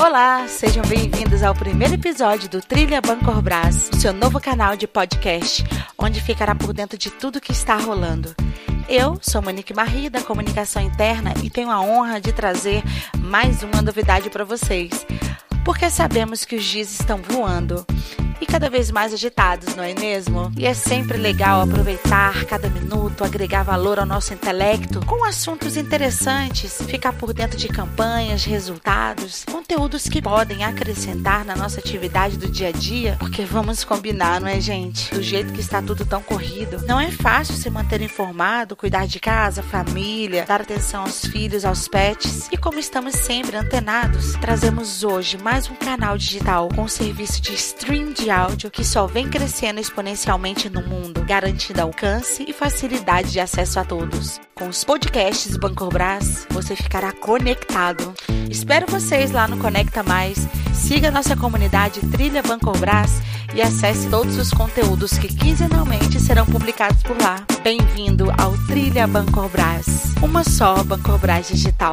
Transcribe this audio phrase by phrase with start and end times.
[0.00, 5.62] Olá, sejam bem-vindos ao primeiro episódio do Trilha Bancorbras, seu novo canal de podcast,
[5.98, 8.34] onde ficará por dentro de tudo que está rolando.
[8.88, 12.82] Eu sou Monique Marri, da Comunicação Interna, e tenho a honra de trazer
[13.18, 15.06] mais uma novidade para vocês.
[15.66, 17.84] Porque sabemos que os dias estão voando
[18.50, 20.50] cada vez mais agitados, não é mesmo?
[20.58, 26.82] E é sempre legal aproveitar cada minuto, agregar valor ao nosso intelecto com assuntos interessantes,
[26.82, 32.68] ficar por dentro de campanhas, resultados, conteúdos que podem acrescentar na nossa atividade do dia
[32.68, 35.14] a dia, porque vamos combinar, não é, gente?
[35.14, 39.20] Do jeito que está tudo tão corrido, não é fácil se manter informado, cuidar de
[39.20, 42.48] casa, família, dar atenção aos filhos, aos pets.
[42.50, 48.12] E como estamos sempre antenados, trazemos hoje mais um canal digital com serviço de stream
[48.12, 48.39] de áudio
[48.70, 54.40] que só vem crescendo exponencialmente no mundo, garantindo alcance e facilidade de acesso a todos.
[54.54, 58.14] Com os podcasts Bancorbras, você ficará conectado.
[58.50, 60.38] Espero vocês lá no Conecta Mais.
[60.72, 63.10] Siga nossa comunidade Trilha Bancorbras
[63.54, 67.44] e acesse todos os conteúdos que quinzenalmente serão publicados por lá.
[67.62, 71.92] Bem-vindo ao Trilha Bancorbras, uma só Bancorbras digital.